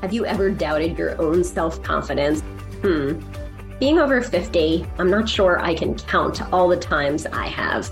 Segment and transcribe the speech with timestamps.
[0.00, 2.40] Have you ever doubted your own self confidence?
[2.82, 3.20] Hmm.
[3.80, 7.90] Being over 50, I'm not sure I can count all the times I have.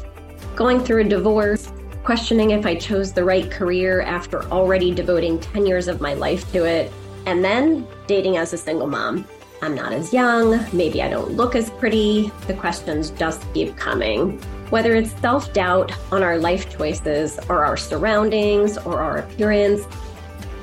[0.55, 1.73] Going through a divorce,
[2.05, 6.51] questioning if I chose the right career after already devoting 10 years of my life
[6.53, 6.93] to it,
[7.27, 9.27] and then dating as a single mom.
[9.61, 12.31] I'm not as young, maybe I don't look as pretty.
[12.47, 14.39] The questions just keep coming.
[14.71, 19.83] Whether it's self doubt on our life choices or our surroundings or our appearance,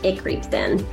[0.03, 0.85] it creeps in.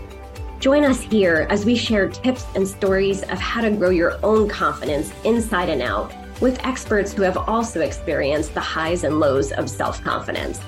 [0.60, 4.46] Join us here as we share tips and stories of how to grow your own
[4.46, 9.70] confidence inside and out with experts who have also experienced the highs and lows of
[9.70, 10.60] self confidence.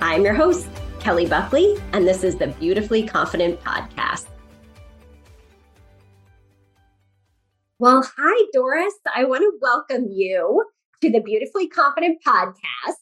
[0.00, 0.68] I'm your host,
[1.00, 4.26] Kelly Buckley, and this is the Beautifully Confident Podcast.
[7.80, 8.92] Well, hi, Dorris.
[9.12, 10.64] I want to welcome you
[11.02, 12.94] to the Beautifully Confident Podcast.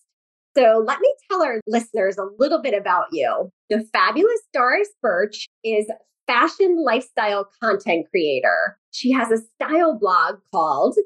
[0.56, 3.52] So, let me tell our listeners a little bit about you.
[3.68, 5.86] The fabulous Dorris Burch is
[6.28, 8.78] fashion lifestyle content creator.
[8.92, 10.96] She has a style blog called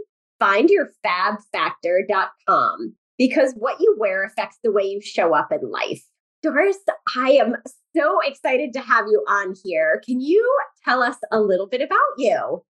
[0.42, 6.02] findyourfabfactor.com because what you wear affects the way you show up in life.
[6.44, 6.77] Dorris,
[7.16, 7.56] I am
[7.96, 10.02] so excited to have you on here.
[10.05, 10.44] Can you
[10.84, 12.64] tell us a little bit about you?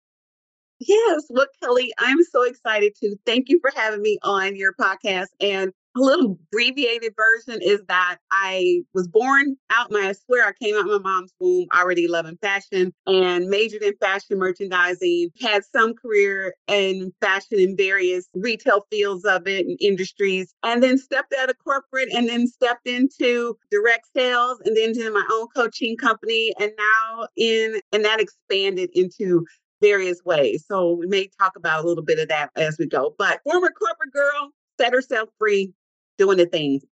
[0.80, 5.28] Yes, look, Kelly, I'm so excited to thank you for having me on your podcast.
[5.40, 10.54] And a little abbreviated version is that I was born out my, I swear I
[10.62, 15.94] came out my mom's womb already loving fashion and majored in fashion merchandising, had some
[15.94, 21.50] career in fashion in various retail fields of it and industries, and then stepped out
[21.50, 26.54] of corporate and then stepped into direct sales and then into my own coaching company.
[26.60, 29.46] And now in, and that expanded into
[29.82, 30.64] various ways.
[30.68, 33.16] So we may talk about a little bit of that as we go.
[33.18, 35.74] But former corporate girl set herself free,
[36.22, 36.84] doing the things.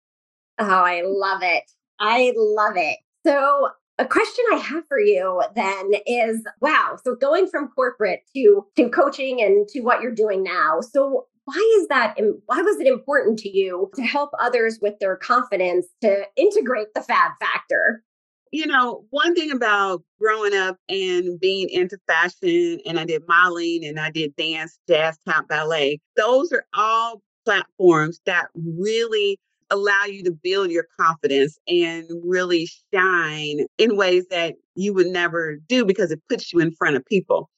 [0.59, 1.65] Oh, I love it.
[2.01, 2.99] I love it.
[3.27, 8.65] So a question I have for you then is wow, so going from corporate to
[8.77, 10.81] to coaching and to what you're doing now.
[10.81, 12.17] So why is that
[12.47, 17.03] why was it important to you to help others with their confidence to integrate the
[17.03, 18.05] fab factor?
[18.51, 23.85] You know, one thing about growing up and being into fashion, and I did modeling
[23.85, 29.39] and I did dance, jazz, tap, ballet, those are all platforms that really
[29.71, 35.59] allow you to build your confidence and really shine in ways that you would never
[35.69, 37.51] do because it puts you in front of people.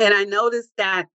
[0.00, 1.06] And I noticed that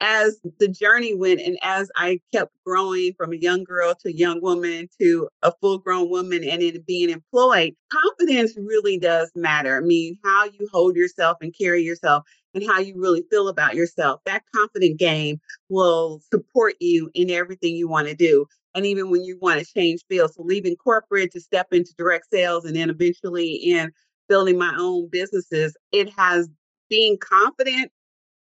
[0.00, 4.12] as the journey went and as I kept growing from a young girl to a
[4.12, 9.76] young woman to a full grown woman and in being employed, confidence really does matter.
[9.76, 12.24] I mean, how you hold yourself and carry yourself
[12.54, 14.20] and how you really feel about yourself.
[14.26, 18.46] That confident game will support you in everything you want to do.
[18.74, 22.26] And even when you want to change fields, so leaving corporate to step into direct
[22.32, 23.90] sales and then eventually in
[24.28, 26.48] building my own businesses, it has
[26.88, 27.90] being confident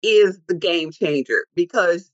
[0.02, 2.10] is the game changer because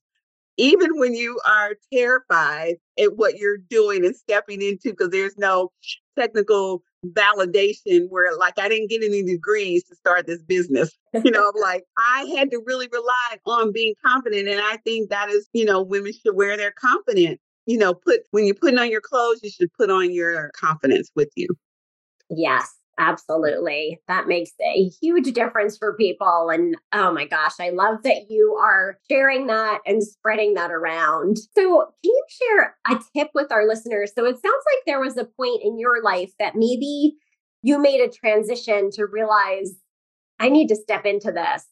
[0.57, 5.73] even when you are terrified at what you're doing and stepping into, because there's no
[6.17, 10.91] technical validation where like I didn't get any degrees to start this business.
[11.13, 14.49] You know, like I had to really rely on being confident.
[14.49, 17.41] And I think that is, you know, women should wear their confident.
[17.67, 21.11] You know, put when you're putting on your clothes, you should put on your confidence
[21.15, 21.49] with you.
[22.31, 22.75] Yes.
[22.97, 24.01] Absolutely.
[24.07, 26.51] That makes a huge difference for people.
[26.53, 31.39] And oh my gosh, I love that you are sharing that and spreading that around.
[31.57, 34.13] So, can you share a tip with our listeners?
[34.17, 37.17] So, it sounds like there was a point in your life that maybe
[37.63, 39.75] you made a transition to realize
[40.41, 41.67] I need to step into this.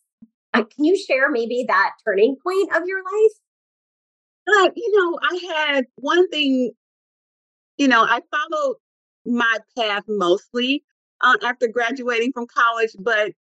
[0.54, 3.32] Uh, can you share maybe that turning point of your life?
[4.46, 6.72] Uh, you know, I had one thing,
[7.76, 8.76] you know, I followed
[9.24, 10.84] my path mostly
[11.22, 13.32] uh, after graduating from college, but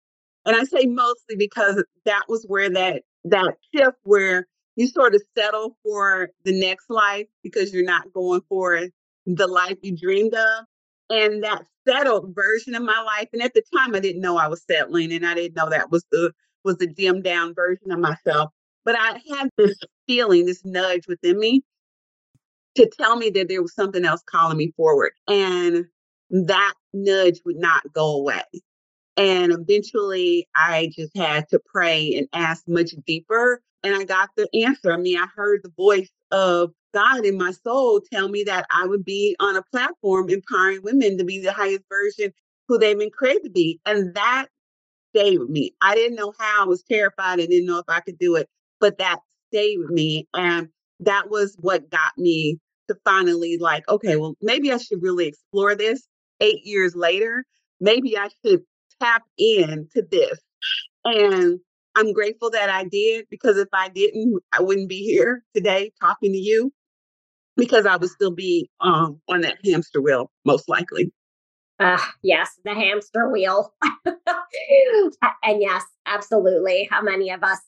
[0.47, 4.47] and I say mostly because that was where that that shift where
[4.77, 8.81] you sort of settle for the next life because you're not going for
[9.27, 10.65] the life you dreamed of.
[11.11, 13.29] And that settled version of my life.
[13.33, 15.91] And at the time I didn't know I was settling and I didn't know that
[15.91, 16.33] was the
[16.65, 18.51] was the dimmed down version of myself.
[18.85, 21.63] But I had this feeling, this nudge within me
[22.77, 25.13] to tell me that there was something else calling me forward.
[25.29, 25.87] And
[26.31, 28.43] that nudge would not go away.
[29.17, 33.61] And eventually I just had to pray and ask much deeper.
[33.83, 34.93] And I got the answer.
[34.93, 38.87] I mean, I heard the voice of God in my soul tell me that I
[38.87, 42.33] would be on a platform empowering women to be the highest version
[42.69, 43.81] who they've been created to be.
[43.87, 44.47] And that
[45.15, 45.75] stayed with me.
[45.81, 46.65] I didn't know how.
[46.65, 47.41] I was terrified.
[47.41, 48.49] I didn't know if I could do it,
[48.81, 49.21] but that
[49.53, 50.29] stayed with me.
[50.35, 50.69] And
[51.01, 55.75] that was what got me to finally like, okay, well, maybe I should really explore
[55.75, 56.07] this
[56.41, 57.45] eight years later,
[57.81, 58.63] maybe I should
[59.01, 60.39] tap into this.
[61.05, 61.61] And
[61.97, 66.33] I'm grateful that I did because if I didn't, I wouldn't be here today talking
[66.33, 66.73] to you
[67.57, 71.13] because I would still be um, on that hamster wheel, most likely.
[71.79, 73.73] Uh, yes, the hamster wheel.
[73.83, 76.89] and yes, absolutely.
[76.91, 77.59] How many of us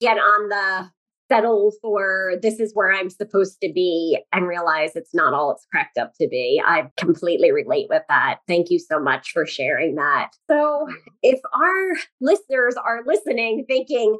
[0.00, 0.90] get on the
[1.32, 5.66] settle for this is where I'm supposed to be and realize it's not all it's
[5.70, 6.62] cracked up to be.
[6.64, 8.38] I completely relate with that.
[8.46, 10.30] Thank you so much for sharing that.
[10.50, 10.88] So,
[11.22, 14.18] if our listeners are listening thinking,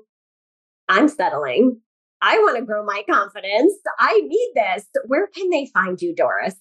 [0.89, 1.81] I'm settling,
[2.23, 6.55] I want to grow my confidence, I need this, where can they find you, Dorris?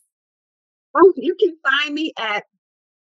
[0.96, 2.44] Oh, you can find me at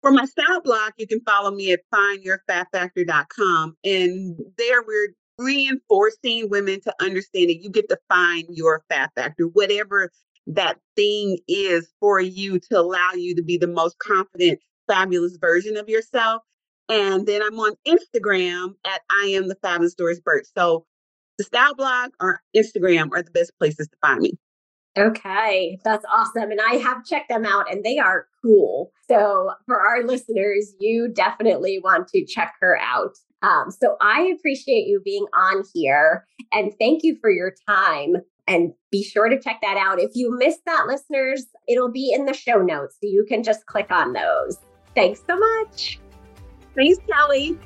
[0.00, 3.76] for my style blog, you can follow me at findyourfabfactor.com.
[3.84, 9.44] And there we're reinforcing women to understand that you get to find your fab factor,
[9.44, 10.10] whatever
[10.46, 15.76] that thing is for you to allow you to be the most confident, fabulous version
[15.76, 16.42] of yourself.
[16.88, 20.46] And then I'm on Instagram at I am the fabulous Dorris Burch.
[20.56, 20.84] So
[21.38, 24.38] the style blog or Instagram are the best places to find me.
[24.96, 26.52] Okay, that's awesome.
[26.52, 28.92] And I have checked them out and they are cool.
[29.08, 29.50] So,
[29.94, 33.16] our listeners, you definitely want to check her out.
[33.42, 38.16] Um, so, I appreciate you being on here and thank you for your time.
[38.46, 40.00] And be sure to check that out.
[40.00, 42.96] If you missed that, listeners, it'll be in the show notes.
[43.02, 44.58] So, you can just click on those.
[44.94, 46.00] Thanks so much.
[46.74, 47.58] Thanks, Kelly.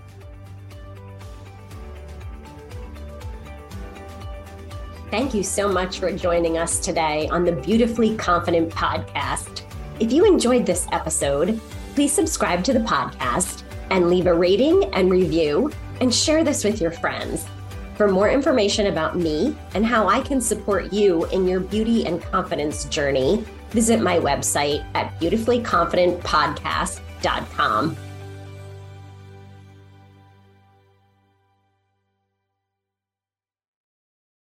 [5.10, 9.62] Thank you so much for joining us today on the Beautifully Confident podcast.
[10.00, 11.58] If you enjoyed this episode,
[11.98, 15.68] please subscribe to the podcast and leave a rating and review
[16.00, 17.44] and share this with your friends.
[17.96, 22.22] For more information about me and how I can support you in your beauty and
[22.22, 27.96] confidence journey, visit my website at beautifullyconfidentpodcast.com.